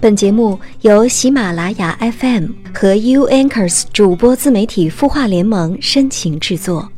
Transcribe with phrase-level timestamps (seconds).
[0.00, 6.88] 本节目由喜马拉雅 FM 和 U Anchors 主播自媒体孵化联盟深情制作。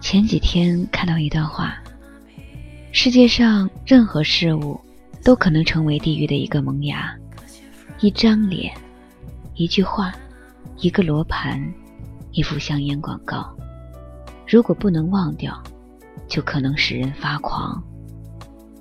[0.00, 1.76] 前几天看到一段话：
[2.90, 4.80] 世界上任何事物
[5.22, 7.14] 都可能成为地狱的一个萌芽，
[8.00, 8.74] 一张脸，
[9.54, 10.12] 一句话。
[10.80, 11.60] 一个罗盘，
[12.30, 13.52] 一幅香烟广告，
[14.46, 15.60] 如果不能忘掉，
[16.28, 17.82] 就可能使人发狂。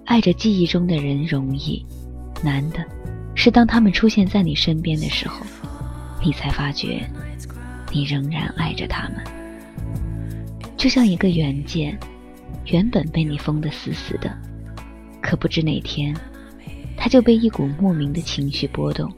[0.05, 1.83] 爱着记忆中的人容易，
[2.43, 2.85] 难的
[3.33, 5.43] 是当他们出现在你身边的时候，
[6.23, 7.03] 你才发觉
[7.91, 9.23] 你仍然爱着他们。
[10.77, 11.97] 就像一个原件，
[12.65, 14.31] 原本被你封得死死的，
[15.19, 16.15] 可不知哪天，
[16.95, 19.11] 它就被一股莫名的情绪波动，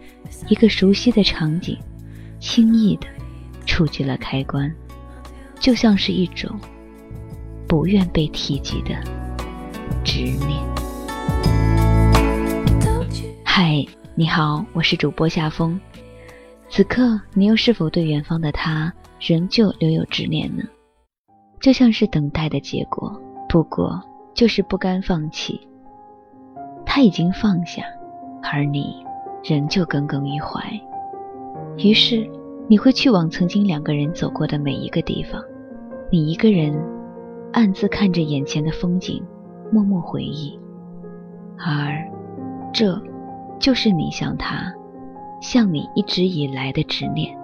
[0.47, 1.77] 一个熟悉的场景。
[2.39, 3.07] 轻易的
[3.65, 4.73] 触及了开关，
[5.59, 6.49] 就像是一种
[7.67, 8.95] 不愿被提及的
[10.05, 10.59] 执念。
[13.43, 15.79] 嗨，你好，我是主播夏风。
[16.69, 20.63] 此刻，你又是否对远方的他仍旧留有执念呢？
[21.59, 24.01] 就像是等待的结果，不过
[24.33, 25.59] 就是不甘放弃。
[26.85, 27.83] 他已经放下，
[28.41, 29.05] 而你
[29.43, 30.63] 仍旧耿耿于怀。
[31.77, 32.29] 于是，
[32.69, 35.43] 你会去往曾经两个人走过的每一个地方，
[36.11, 36.71] 你一个人
[37.51, 39.23] 暗自看着眼前的风景，
[39.71, 40.57] 默默回忆。
[41.57, 41.97] 而
[42.71, 43.01] 这，
[43.59, 44.71] 就是你向他，
[45.41, 47.35] 向你一直以来的执念，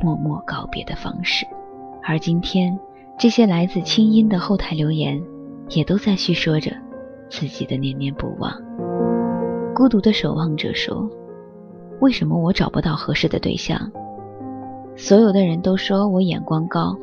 [0.00, 1.46] 默默告别的方式。
[2.02, 2.76] 而今天，
[3.18, 5.22] 这些来自清音的后台留言，
[5.68, 6.72] 也都在叙说着
[7.28, 8.50] 自己的念念不忘。
[9.74, 11.06] 孤独的守望者说。
[12.00, 13.90] 为什么我找不到合适的对象？
[15.00, 16.96] 所有的人都说我眼光高，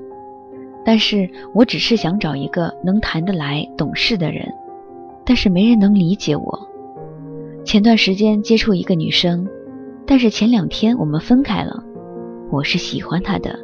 [0.83, 4.53] 但是我只是想找一个能谈得来、懂事的人，
[5.25, 6.69] 但是没人能理解我。
[7.63, 9.47] 前段时间接触一个女生，
[10.05, 11.81] 但是前两天我们分开了。
[12.51, 13.57] 我是喜欢她的，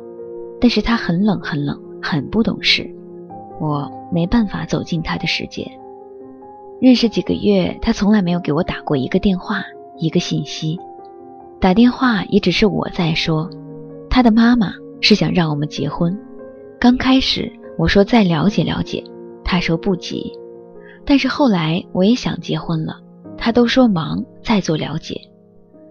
[0.62, 2.90] 但是她很冷、很冷、很不懂事，
[3.60, 5.70] 我没办法走进她的世界。
[6.80, 9.62] 认识几个月，她从来没有给我打过一个电话、
[9.98, 10.80] 一个信息。
[11.60, 13.48] 打电话也只是我在说，
[14.12, 16.16] 他的妈妈是想让我们结婚。
[16.78, 19.02] 刚开始我说再了解了解，
[19.42, 20.32] 他说不急。
[21.06, 23.00] 但是后来我也想结婚了，
[23.38, 25.16] 他都说忙，再做了解。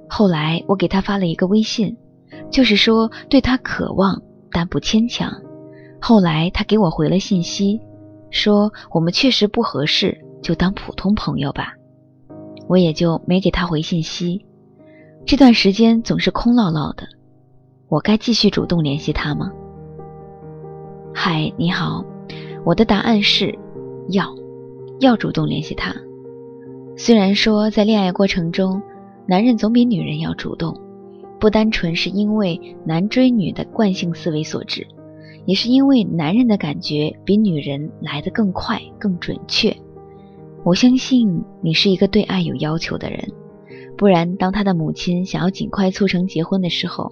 [0.06, 1.96] 后来我给他发了一个微信，
[2.50, 4.20] 就是说对他渴望
[4.52, 5.32] 但不牵强。
[5.98, 7.80] 后来他给我回了信息，
[8.30, 11.72] 说我们确实不合适，就当普通朋友吧。
[12.68, 14.44] 我也就没给他回信息。
[15.24, 17.04] 这段时间总是空落落的，
[17.90, 19.50] 我该继续主动联系他吗？
[21.12, 22.04] 嗨，你好，
[22.64, 23.52] 我的答案是
[24.10, 24.32] 要，
[25.00, 25.92] 要主动联系他。
[26.96, 28.80] 虽然说在恋爱过程中，
[29.26, 30.72] 男人总比女人要主动，
[31.40, 34.86] 不单纯是因为男追女的惯性思维所致，
[35.44, 39.76] 也是因为男人的感觉比女人来得更快、更准确。
[40.62, 43.18] 我相信你是一个对爱有要求的人。
[43.96, 47.10] 不然，当他的母亲想要尽快促成结婚的时候，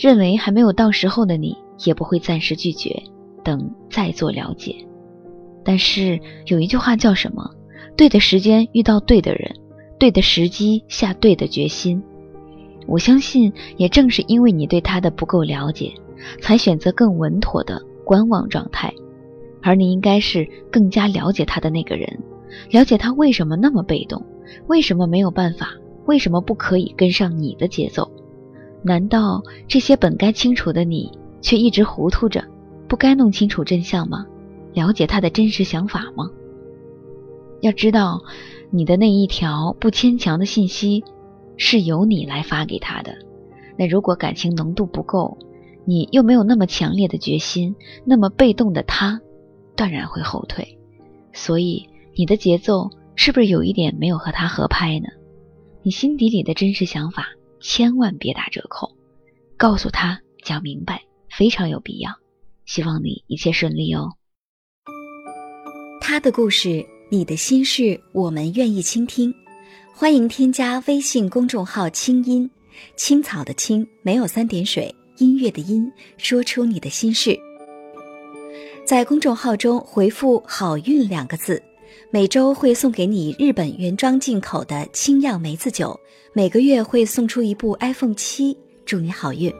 [0.00, 3.02] 认为还没有到时候的你也不会暂时拒绝，
[3.44, 4.74] 等再做了解。
[5.62, 7.50] 但是有一句话叫什么？
[7.98, 9.54] 对的时间遇到对的人，
[9.98, 12.02] 对的时机下对的决心。
[12.86, 15.92] 我相信，也正是因为你对他的不够了解，
[16.40, 18.90] 才选择更稳妥的观望状态。
[19.60, 22.18] 而你应该是更加了解他的那个人，
[22.70, 24.24] 了解他为什么那么被动，
[24.66, 25.74] 为什么没有办法。
[26.06, 28.10] 为什么不可以跟上你的节奏？
[28.82, 31.10] 难道这些本该清楚的你，
[31.40, 32.44] 却一直糊涂着，
[32.88, 34.26] 不该弄清楚真相吗？
[34.72, 36.30] 了解他的真实想法吗？
[37.60, 38.22] 要知道，
[38.70, 41.04] 你的那一条不牵强的信息，
[41.56, 43.14] 是由你来发给他的。
[43.76, 45.36] 那如果感情浓度不够，
[45.84, 47.74] 你又没有那么强烈的决心，
[48.04, 49.20] 那么被动的他，
[49.76, 50.78] 断然会后退。
[51.32, 55.08] 所以，你的节奏是不是有一点没有和他合拍呢？
[55.82, 57.28] 你心底里的真实想法，
[57.60, 58.90] 千万别打折扣，
[59.56, 62.10] 告诉他讲明白，非常有必要。
[62.64, 64.08] 希望你一切顺利哦。
[66.00, 69.32] 他的故事，你的心事，我们愿意倾听。
[69.92, 72.50] 欢迎添加微信公众号“清音
[72.96, 77.38] 青草”的青，没有三点水，音乐的音，说出你的心事。
[78.86, 81.62] 在公众号中回复“好运”两个字。
[82.10, 85.98] 每周会送给你日本原装进口的清酿梅子酒，
[86.32, 89.52] 每个月会送出一部 iPhone 七，祝你好运。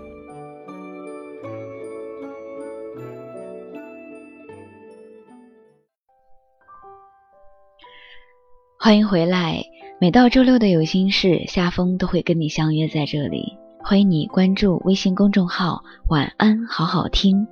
[8.79, 9.63] 欢迎回来，
[10.01, 13.57] 每到周六的有心事，夏风都会跟你相约在这里。
[13.83, 17.47] 欢迎你关注微信公众号“晚安好好听”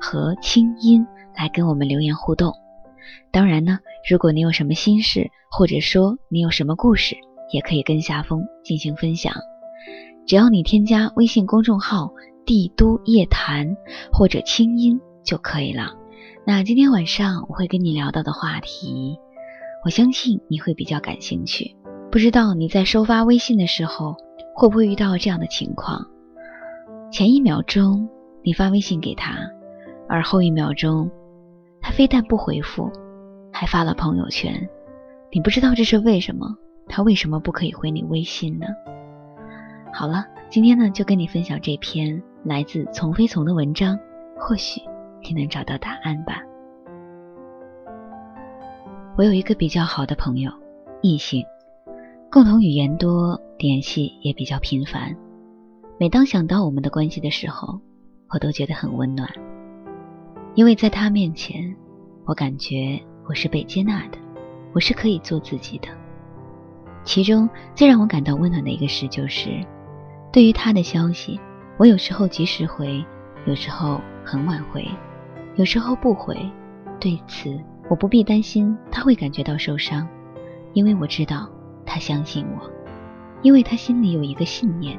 [0.00, 1.06] 和“清音”
[1.36, 2.52] 来跟我们留言互动。
[3.30, 3.78] 当然呢，
[4.10, 7.16] 如果你有什么心事，或者说你有什么故事，
[7.52, 9.34] 也可以跟夏风进行分享。
[10.26, 12.10] 只要你添加微信公众号
[12.46, 13.76] “帝都夜谈”
[14.12, 15.92] 或者“清音”就可以了。
[16.46, 19.18] 那今天晚上我会跟你聊到的话题。
[19.84, 21.76] 我相信你会比较感兴趣。
[22.10, 24.16] 不知道你在收发微信的时候
[24.54, 26.06] 会不会遇到这样的情况：
[27.12, 28.08] 前一秒钟
[28.42, 29.36] 你发微信给他，
[30.08, 31.10] 而后一秒钟
[31.84, 32.90] 他非但不回复，
[33.52, 34.66] 还发了朋友圈。
[35.30, 36.56] 你不知道这是为什么？
[36.88, 38.66] 他为什么不可以回你微信呢？
[39.92, 43.98] 好了，今天呢就跟你分享这篇来自从飞从的文章，
[44.38, 44.80] 或许
[45.22, 46.40] 你能找到答案吧。
[49.18, 50.50] 我有一个比较好的朋友，
[51.02, 51.44] 异性，
[52.32, 55.14] 共同语言多，联系也比较频繁。
[55.98, 57.78] 每当想到我们的关系的时候，
[58.30, 59.28] 我都觉得很温暖，
[60.54, 61.74] 因为在他面前，
[62.24, 64.18] 我感觉我是被接纳的，
[64.72, 65.88] 我是可以做自己的。
[67.04, 69.50] 其中最让我感到温暖的一个事就是，
[70.32, 71.38] 对于他的消息，
[71.76, 73.04] 我有时候及时回，
[73.46, 74.86] 有时候很晚回，
[75.56, 76.36] 有时候不回。
[76.98, 77.58] 对此。
[77.90, 80.08] 我不必担心他会感觉到受伤，
[80.72, 81.46] 因为我知道
[81.84, 82.70] 他相信我，
[83.42, 84.98] 因为他心里有一个信念：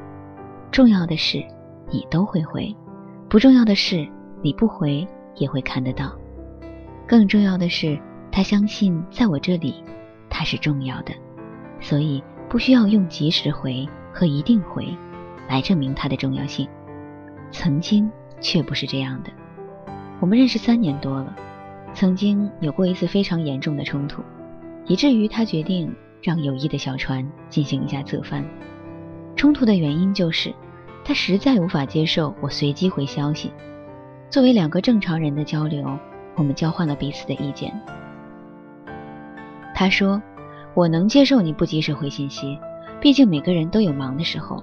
[0.69, 1.43] 重要的事
[1.89, 2.71] 你都会回，
[3.27, 4.07] 不重要的事
[4.43, 5.05] 你不回
[5.35, 6.15] 也会看得到。
[7.07, 7.99] 更重要的是，
[8.31, 9.83] 他相信在我这里
[10.29, 11.13] 他是重要的，
[11.79, 14.87] 所以不需要用及时回和一定回
[15.47, 16.67] 来证明他的重要性。
[17.51, 18.11] 曾经
[18.41, 19.29] 却不是这样的，
[20.19, 21.35] 我们认识三年多了。
[21.93, 24.21] 曾经有过一次非常严重的冲突，
[24.85, 28.43] 以至于他决定让友谊的小船进行一下侧翻。
[29.37, 30.53] 冲突的原因就是
[31.05, 33.51] 他实在无法接受我随机回消息。
[34.29, 35.97] 作为两个正常人的交流，
[36.35, 37.73] 我们交换了彼此的意见。
[39.73, 40.21] 他说
[40.73, 42.57] ：“我能接受你不及时回信息，
[42.99, 44.61] 毕竟每个人都有忙的时候，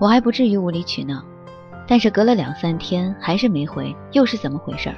[0.00, 1.22] 我还不至于无理取闹。
[1.86, 4.90] 但是隔了两三天还是没回，又是怎么回事？”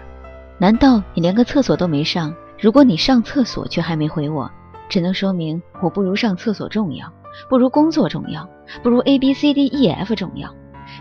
[0.58, 2.32] 难道你连个厕所都没上？
[2.60, 4.48] 如果你上厕所却还没回我，
[4.88, 7.12] 只能说明我不如上厕所重要，
[7.48, 8.48] 不如工作重要，
[8.82, 10.54] 不如 A B C D E F 重要，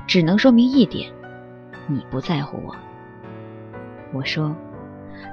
[0.07, 1.11] 只能说明一点，
[1.87, 2.75] 你不在乎我。
[4.13, 4.53] 我说，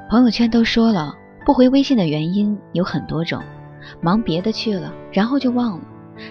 [0.08, 1.14] 朋友圈都说了，
[1.44, 3.42] 不回微信的原因有很多种，
[4.00, 5.84] 忙别的去了，然后就忘了，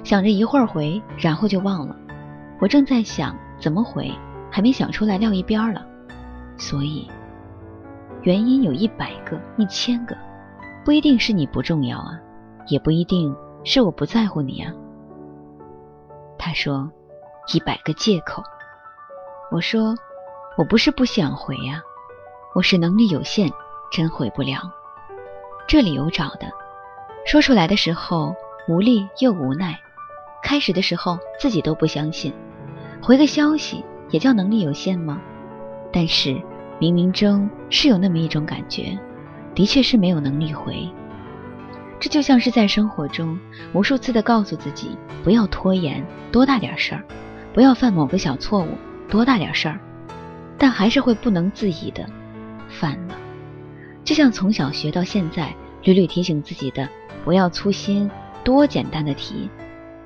[0.03, 1.95] 想着一会儿回，然后就忘了。
[2.59, 4.11] 我正在想怎么回，
[4.49, 5.85] 还没想出来撂一边了，
[6.57, 7.07] 所以。
[8.23, 10.17] 原因有一百个、一千个，
[10.83, 12.19] 不一定是你不重要啊，
[12.67, 13.33] 也不一定
[13.63, 14.73] 是我不在乎你啊。
[16.37, 16.89] 他说，
[17.53, 18.41] 一百个借口。
[19.51, 19.95] 我说，
[20.57, 21.81] 我不是不想回呀，
[22.57, 23.51] 我是能力有限，
[23.91, 24.57] 真回不了。
[25.67, 26.47] 这里有找的，
[27.23, 28.35] 说出来的时候
[28.67, 29.79] 无力又无奈，
[30.41, 32.33] 开始的时候自己都不相信，
[32.99, 35.21] 回个消息也叫能力有限吗？
[35.93, 36.35] 但是。
[36.79, 38.97] 冥冥中是有那么一种感觉，
[39.55, 40.87] 的确是没有能力回。
[41.99, 43.39] 这就像是在生活中
[43.73, 47.01] 无数次的告诉自己不要拖延，多大点事儿；
[47.53, 48.77] 不要犯某个小错误，
[49.09, 49.79] 多大点事儿，
[50.57, 52.07] 但还是会不能自已的
[52.69, 53.15] 犯了。
[54.03, 56.87] 就像从小学到现在，屡屡提醒自己的
[57.23, 58.09] 不要粗心，
[58.43, 59.49] 多简单的题，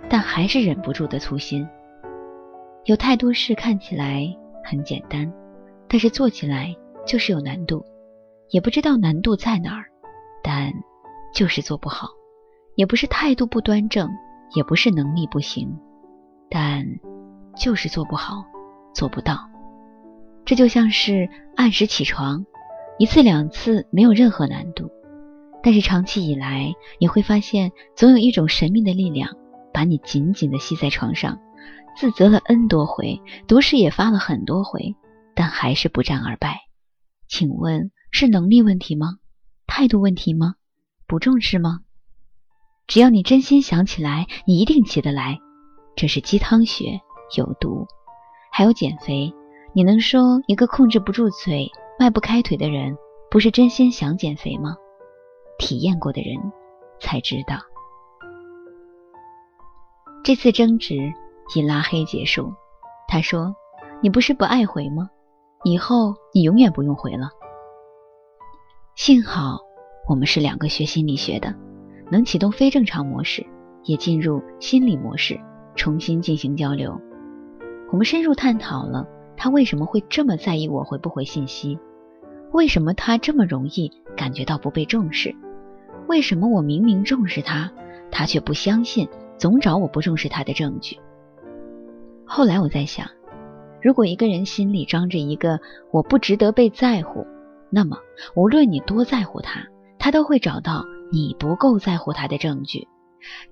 [0.09, 1.67] 但还是忍不住的粗心。
[2.85, 4.25] 有太多事看起来
[4.63, 5.31] 很简单。
[5.87, 6.73] 但是做起来
[7.05, 7.83] 就是有难度，
[8.49, 9.83] 也不知道难度在哪儿，
[10.41, 10.71] 但
[11.33, 12.07] 就是做不好，
[12.75, 14.09] 也不是态度不端正，
[14.55, 15.77] 也不是能力不行，
[16.49, 16.85] 但
[17.57, 18.45] 就是做不好，
[18.93, 19.37] 做不到。
[20.45, 21.27] 这就像是
[21.57, 22.45] 按时起床，
[22.97, 24.91] 一次两次没有任何难度，
[25.63, 29.35] 但是长期以来你会发现，总有一种神秘的力量
[29.73, 31.39] 把你紧紧的吸在床上，
[31.97, 34.95] 自责了 n 多回，毒誓也发了很多回。
[35.33, 36.59] 但还是不战而败，
[37.27, 39.17] 请问是能力问题吗？
[39.65, 40.55] 态度问题吗？
[41.07, 41.79] 不重视吗？
[42.85, 45.39] 只要你真心想起来，你一定起得来。
[45.95, 46.99] 这是鸡汤学，
[47.37, 47.87] 有毒。
[48.51, 49.33] 还有减肥，
[49.73, 51.71] 你能说一个控制不住嘴、
[52.01, 52.97] 迈不开腿的人，
[53.29, 54.75] 不是真心想减肥吗？
[55.59, 56.35] 体验过的人
[56.99, 57.57] 才知道。
[60.23, 60.95] 这次争执
[61.53, 62.51] 以拉黑结束。
[63.07, 63.55] 他说
[64.01, 65.11] ：“你不是不爱回吗？”
[65.63, 67.29] 以后你永远不用回了。
[68.95, 69.59] 幸好
[70.09, 71.53] 我们是两个学心理学的，
[72.11, 73.45] 能启动非正常模式，
[73.83, 75.39] 也进入心理模式，
[75.75, 76.99] 重新进行交流。
[77.91, 79.05] 我们深入探讨了
[79.37, 81.77] 他为什么会这么在意我回不回信息，
[82.51, 85.33] 为什么他这么容易感觉到不被重视，
[86.07, 87.71] 为什么我明明重视他，
[88.11, 90.97] 他却不相信，总找我不重视他的证据。
[92.25, 93.07] 后来我在想，
[93.81, 95.59] 如果一个人心里装着一个
[95.91, 97.25] 我不值得被在乎，
[97.69, 97.97] 那么
[98.35, 99.65] 无论你多在乎他，
[99.97, 102.87] 他都会找到你不够在乎他的证据。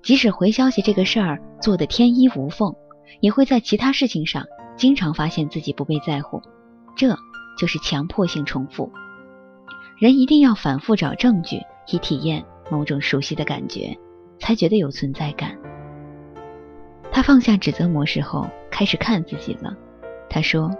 [0.02, 2.74] 即使回消息这个事儿做的天衣无缝，
[3.20, 4.44] 也会在其他事情上
[4.76, 6.42] 经常发现自己不被在乎。
[6.96, 7.16] 这
[7.56, 8.90] 就是强迫性重复。
[9.98, 11.60] 人一定要反复找证据，
[11.92, 13.98] 以体验某种熟悉的感觉，
[14.38, 15.56] 才觉得有存在感。
[17.12, 19.76] 他放下指责模式后，开始看自己了。
[20.28, 20.70] 他说：“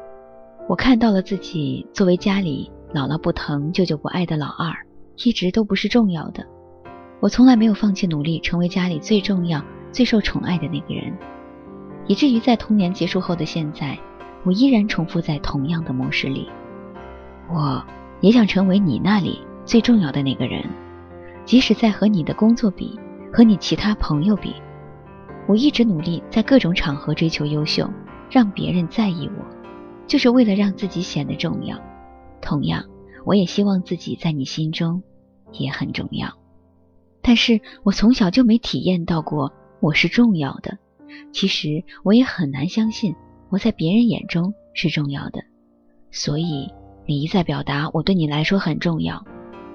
[0.69, 4.73] 我看到了自己作为家里姥姥不疼、舅舅不爱的老二，
[5.25, 6.47] 一直都不是重要的。
[7.21, 9.63] 我从来没有放弃努力，成为家里最重要、
[9.93, 11.13] 最受宠爱的那个人，
[12.07, 13.99] 以至于在童年结束后的现在，
[14.45, 16.49] 我依然重复在同样的模式里。
[17.53, 17.85] 我
[18.21, 20.65] 也想成为你那里最重要的那个人，
[21.45, 22.99] 即使在和你的工作比，
[23.33, 24.55] 和你其他朋友比。”
[25.49, 27.91] 我一直努力在各种场合追求优秀，
[28.31, 29.45] 让别人在意我，
[30.07, 31.77] 就是为了让自己显得重要。
[32.41, 32.85] 同样，
[33.25, 35.03] 我也希望自己在你心中
[35.51, 36.33] 也很重要。
[37.21, 40.79] 但是我从小就没体验到过我是重要的。
[41.33, 43.17] 其实我也很难相信
[43.49, 45.43] 我在别人眼中是重要的。
[46.13, 46.71] 所以
[47.11, 49.27] 你一再表达我对你来说很重要，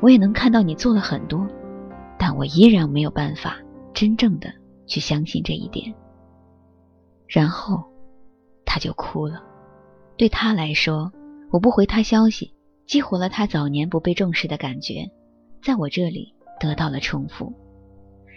[0.01, 1.45] 我也能看到你做了很多，
[2.17, 3.57] 但我依然没有办法
[3.93, 4.49] 真正的。
[4.87, 5.93] 去相信这一点，
[7.27, 7.83] 然后
[8.65, 9.43] 他就哭了。
[10.15, 11.11] 对他来说，
[11.51, 12.53] 我不回他消息，
[12.85, 15.09] 激活了他早年不被重视的感觉，
[15.61, 17.51] 在我这里得到了重复。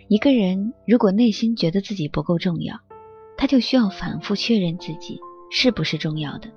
[0.09, 2.81] 一个人如果内心觉得自己不够重要，
[3.37, 6.49] 他就需要反复确认自己是不是重要的，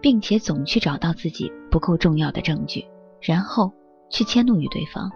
[0.00, 2.84] 并且总去找到自己不够重要的证据，
[3.20, 3.72] 然后
[4.10, 5.10] 去迁怒于对方。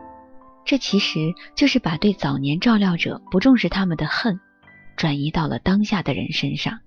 [0.64, 1.18] 这其实
[1.56, 4.38] 就是把对早年照料者不重视他们的恨，
[4.96, 6.78] 转移到了当下的人身上。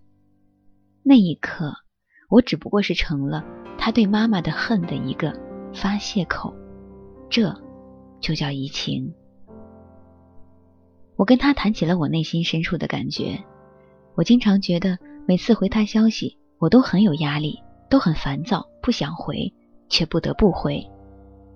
[1.04, 1.74] 那一刻，
[2.30, 3.44] 我只不过是成了
[3.78, 5.38] 他对妈妈的恨的一个
[5.74, 6.56] 发泄口，
[7.30, 7.54] 这
[8.22, 9.14] 就叫移情。
[11.18, 13.44] 我跟他谈起了我内心深处的感觉。
[14.16, 19.54] 我经常觉得，每次回他消息，我都很有压力，都很烦躁，不想回，
[19.90, 20.90] 却不得不回。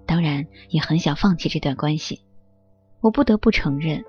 [0.05, 2.21] 当然也很想放弃这段关系，
[3.01, 4.03] 我不得不承认，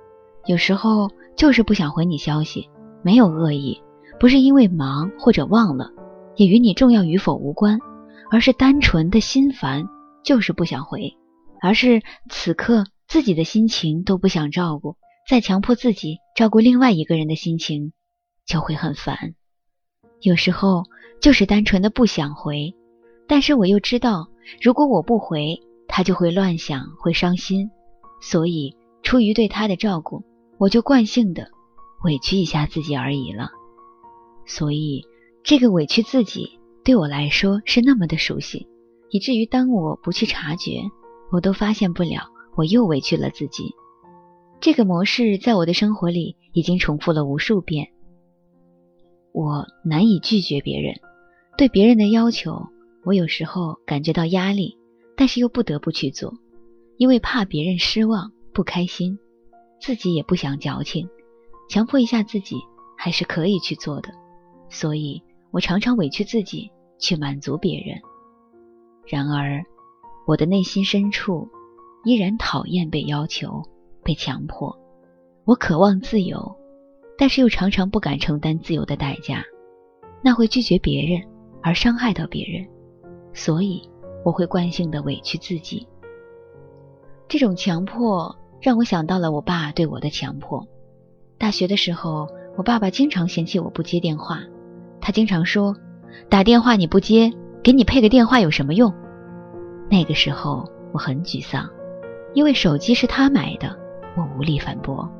[0.46, 2.70] 有时候就是不想回你消息，
[3.02, 3.82] 没有恶意，
[4.18, 5.90] 不是因为忙或者忘了，
[6.36, 7.78] 也与你重要与否无关，
[8.30, 9.86] 而是单纯的心烦，
[10.24, 11.16] 就是不想回，
[11.60, 14.96] 而是此刻自己的心情都不想照顾，
[15.28, 17.92] 再强迫自己照顾另外一个人的心情，
[18.46, 19.34] 就会很烦。
[20.22, 20.84] 有时候
[21.20, 22.74] 就是单纯的不想回，
[23.26, 24.28] 但是我又知道，
[24.60, 25.60] 如果我不回。
[25.92, 27.68] 他就会乱想，会伤心，
[28.22, 30.22] 所以出于对他的照顾，
[30.56, 31.50] 我就惯性的
[32.04, 33.50] 委屈一下自己而已了。
[34.46, 35.04] 所以
[35.42, 38.68] 这个委屈自己对我来说是那么的熟悉，
[39.10, 40.80] 以至于当我不去察觉，
[41.32, 43.74] 我都发现不了我又委屈了自己。
[44.60, 47.88] 这个模式在我的生活里已经重复了无数遍。
[49.32, 51.00] 我难以拒绝别人，
[51.56, 52.68] 对别人的要求，
[53.04, 54.76] 我有时候感觉到压力。
[55.16, 56.32] 但是又不得不去做，
[56.96, 59.18] 因为怕别人失望不开心，
[59.78, 61.10] 自己也不想矫情，
[61.68, 62.56] 强迫一下自己
[62.96, 64.08] 还是可以去做的，
[64.70, 68.00] 所以我常常委屈自己去满足别人。
[69.06, 69.62] 然而，
[70.26, 71.50] 我的内心深处
[72.06, 73.62] 依然讨厌被要求、
[74.02, 74.74] 被强迫。
[75.44, 76.56] 我渴望自由，
[77.18, 79.44] 但是又常常不敢承担自由的代价，
[80.22, 81.20] 那会拒绝别人
[81.62, 82.66] 而伤害到别人，
[83.32, 83.88] 所以。
[84.22, 85.88] 我会惯性的委屈自己，
[87.26, 90.62] 这种强迫让我想到了我爸对我的强迫。
[91.38, 94.40] 大学的时候，我爸爸经常嫌弃我不接电话，
[95.00, 95.74] 他经常说
[96.28, 98.92] ：“打电话你不接，给你配个电话有什么用？”
[99.90, 101.66] 那个时候我很沮丧，
[102.34, 103.74] 因为手机是他买的，
[104.18, 105.10] 我无力反驳。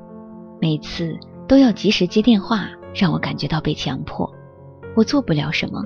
[0.61, 1.19] 每次
[1.49, 4.31] 都要及时接电话，让我感觉到被强迫，
[4.95, 5.83] 我做不了什么，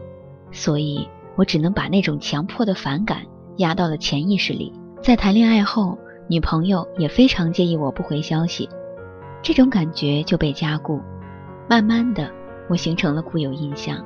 [0.54, 1.06] 所以。
[1.36, 3.22] 我只能把那种强迫的反感
[3.56, 4.72] 压到了潜意识里。
[5.02, 8.68] 在谈恋爱后，女朋友也非常介意我不回消息，
[9.42, 11.00] 这种感觉就被加固。
[11.68, 12.30] 慢慢的，
[12.68, 14.00] 我形成了固有印象：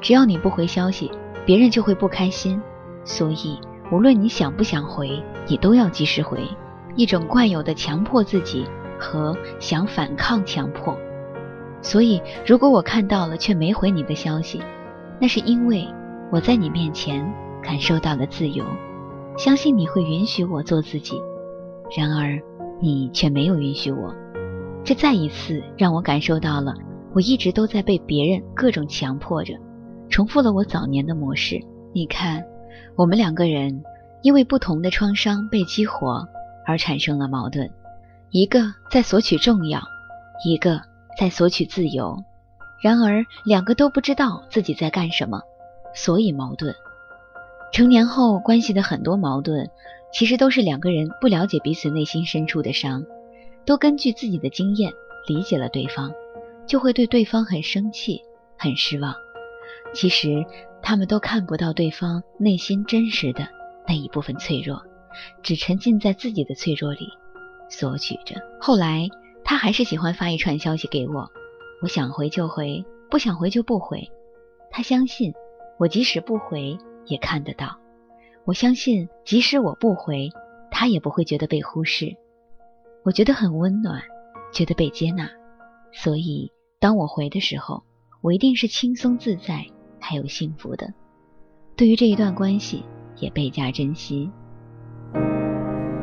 [0.00, 1.10] 只要你不回消息，
[1.44, 2.58] 别人就会不开心。
[3.04, 3.58] 所以，
[3.90, 6.40] 无论你想不想回，你都要及时回。
[6.96, 8.64] 一种惯有的强迫自己
[8.98, 10.96] 和想反抗强迫。
[11.82, 14.62] 所以，如果我看到了却没回你的消息，
[15.22, 15.86] 那是因为
[16.32, 17.24] 我在你面前
[17.62, 18.66] 感受到了自由，
[19.38, 21.14] 相信你会允许我做自己。
[21.96, 22.42] 然而，
[22.80, 24.12] 你却没有允许我，
[24.82, 26.74] 这再一次让我感受到了
[27.14, 29.54] 我一直都在被别人各种强迫着，
[30.08, 31.60] 重复了我早年的模式。
[31.94, 32.44] 你看，
[32.96, 33.84] 我们两个人
[34.22, 36.26] 因为不同的创伤被激活。
[36.64, 37.70] 而产生了矛盾，
[38.30, 39.80] 一个在索取重要，
[40.44, 40.80] 一个
[41.18, 42.22] 在索取自由。
[42.82, 45.40] 然而，两个都不知道自己在干什么，
[45.94, 46.74] 所以矛盾。
[47.72, 49.70] 成年后关系的很多矛盾，
[50.12, 53.04] 其实都是两个人不了解彼此内心深处的伤，
[53.64, 54.92] 都根据自己的经验
[55.26, 56.12] 理解了对方，
[56.66, 58.20] 就会对对方很生气、
[58.58, 59.14] 很失望。
[59.94, 60.44] 其实，
[60.82, 63.46] 他们都看不到对方内心真实的
[63.86, 64.82] 那一部分脆弱。
[65.42, 67.06] 只沉浸在自己的脆弱里，
[67.68, 68.40] 索取着。
[68.58, 69.08] 后来
[69.44, 71.30] 他还是喜欢发一串消息给我，
[71.82, 74.08] 我想回就回，不想回就不回。
[74.70, 75.34] 他相信
[75.78, 77.76] 我即使不回也看得到，
[78.44, 80.30] 我相信即使我不回，
[80.70, 82.16] 他也不会觉得被忽视。
[83.04, 84.00] 我觉得很温暖，
[84.52, 85.28] 觉得被接纳。
[85.92, 87.82] 所以当我回的时候，
[88.20, 89.66] 我一定是轻松自在
[89.98, 90.94] 还有幸福的。
[91.74, 92.84] 对于这一段关系，
[93.16, 94.30] 也倍加珍惜。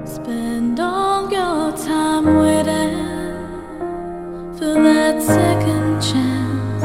[0.04, 2.99] Spend all your time waiting
[4.60, 6.84] for that second chance,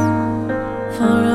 [0.97, 1.34] for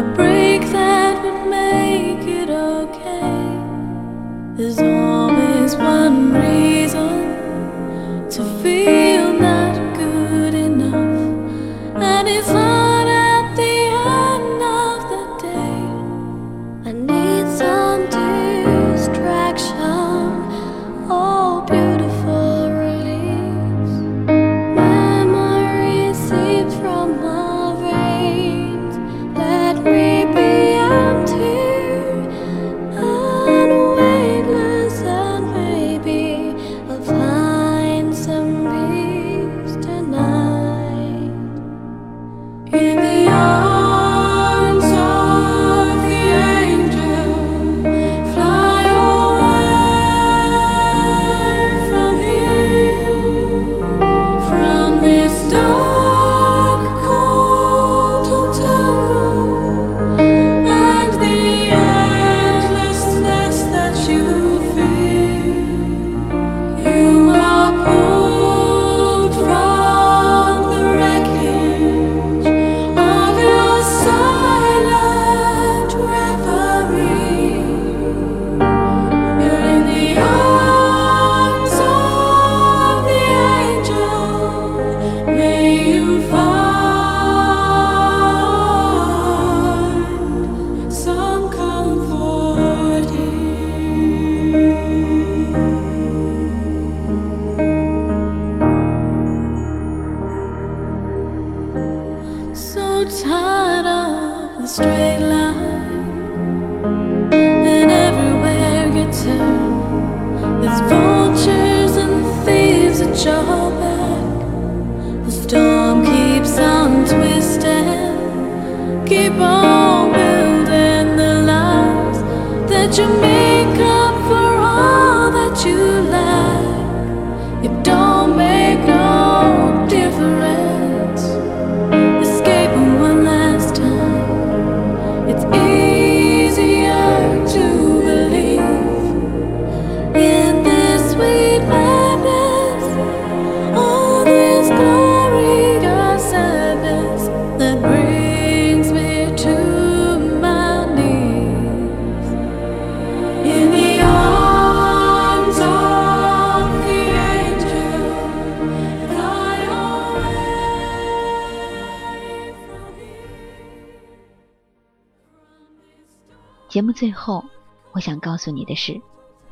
[166.80, 167.44] 节目最后，
[167.92, 169.02] 我想告诉你的是，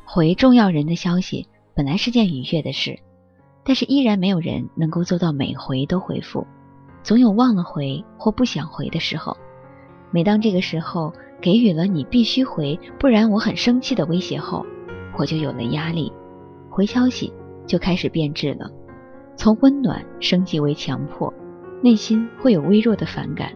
[0.06, 2.98] 回重要人的消息本来是件愉悦的事，
[3.66, 6.46] 但是依然没有人能够做到每回都回复，
[7.02, 9.36] 总有忘了回或不想回的时候。
[10.10, 14.64] 每当这个时候给予了你必须回，不然我很生气的威胁后，
[15.18, 16.10] 我就有了压力，
[16.70, 17.30] 回消息
[17.66, 18.70] 就开始变质了，
[19.36, 21.30] 从温暖升级为强迫，
[21.82, 23.52] 内心会有微弱的反感。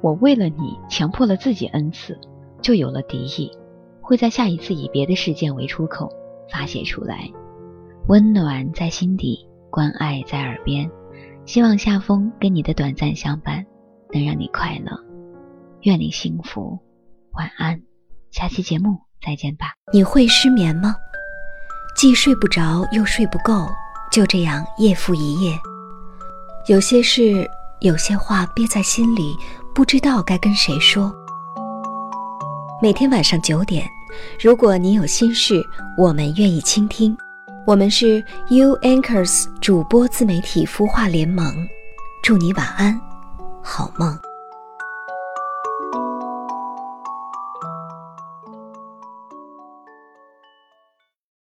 [0.00, 2.18] 我为了你强迫了自己 n 次，
[2.60, 3.50] 就有了敌意，
[4.00, 6.10] 会在下一次以别的事件为出口
[6.50, 7.30] 发泄出来。
[8.06, 10.90] 温暖在心底，关爱在耳边。
[11.44, 13.64] 希望夏风跟你的短暂相伴
[14.12, 14.98] 能让你快乐，
[15.82, 16.78] 愿你幸福。
[17.32, 17.80] 晚安，
[18.30, 19.72] 下期节目再见吧。
[19.92, 20.94] 你会失眠吗？
[21.96, 23.66] 既睡不着又睡不够，
[24.12, 25.58] 就这样夜复一夜。
[26.66, 27.48] 有些事，
[27.80, 29.34] 有些话憋在心里，
[29.74, 31.12] 不知道该跟谁说。
[32.80, 33.84] 每天晚上九点，
[34.40, 35.60] 如果你有心事，
[35.96, 37.16] 我们愿意倾听。
[37.66, 41.52] 我们是 U Anchors 主播自媒体孵化联盟，
[42.22, 42.98] 祝你晚安，
[43.60, 44.27] 好梦。